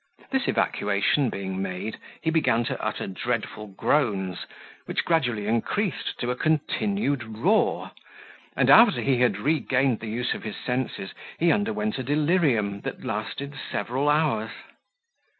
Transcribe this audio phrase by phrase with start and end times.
[0.31, 4.47] This evacuation being made, he began to utter dreadful groans,
[4.87, 7.91] which gradually increased to a continued roar;
[8.57, 13.03] and, after he had regained the use of his senses, he underwent a delirium that
[13.05, 14.49] lasted several hours.